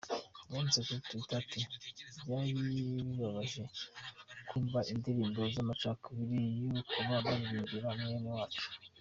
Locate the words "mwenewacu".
7.99-8.65